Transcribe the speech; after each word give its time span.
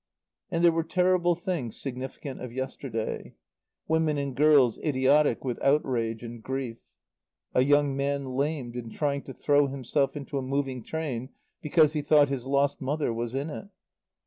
And 0.49 0.63
there 0.63 0.71
were 0.71 0.83
terrible 0.83 1.35
things 1.35 1.79
significant 1.79 2.41
of 2.41 2.51
yesterday. 2.51 3.35
Women 3.87 4.17
and 4.17 4.35
girls 4.35 4.79
idiotic 4.79 5.45
with 5.45 5.61
outrage 5.61 6.23
and 6.23 6.41
grief. 6.41 6.79
A 7.53 7.61
young 7.61 7.95
man 7.95 8.25
lamed 8.35 8.75
in 8.75 8.89
trying 8.89 9.21
to 9.25 9.33
throw 9.35 9.67
himself 9.67 10.15
into 10.17 10.39
a 10.39 10.41
moving 10.41 10.81
train 10.83 11.29
because 11.61 11.93
he 11.93 12.01
thought 12.01 12.29
his 12.29 12.47
lost 12.47 12.81
mother 12.81 13.13
was 13.13 13.35
in 13.35 13.51
it. 13.51 13.67